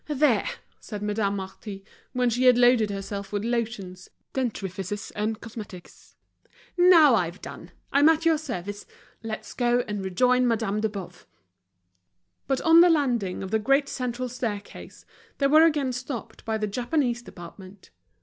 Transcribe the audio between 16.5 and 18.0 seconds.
the Japanese department.